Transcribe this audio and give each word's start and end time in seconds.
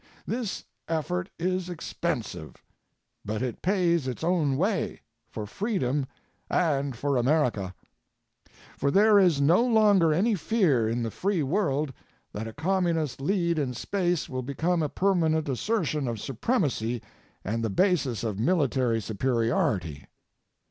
This 0.25 0.63
effort 0.87 1.29
is 1.37 1.69
expensive 1.69 2.53
ŌĆō 2.53 2.55
but 3.23 3.43
it 3.43 3.61
pays 3.61 4.07
its 4.07 4.23
own 4.23 4.57
way, 4.57 5.01
for 5.29 5.45
freedom 5.45 6.07
and 6.49 6.95
for 6.95 7.17
America. 7.17 7.75
For 8.79 8.89
there 8.89 9.19
is 9.19 9.39
no 9.39 9.63
longer 9.63 10.11
any 10.11 10.33
fear 10.33 10.89
in 10.89 11.03
the 11.03 11.11
free 11.11 11.43
world 11.43 11.93
that 12.33 12.47
a 12.47 12.53
Communist 12.53 13.21
lead 13.21 13.59
in 13.59 13.75
space 13.75 14.27
will 14.27 14.41
become 14.41 14.81
a 14.81 14.89
permanent 14.89 15.47
assertion 15.47 16.07
of 16.07 16.19
supremacy 16.19 17.03
and 17.45 17.63
the 17.63 17.69
basis 17.69 18.23
of 18.23 18.39
military 18.39 19.01
superiority. 19.01 20.07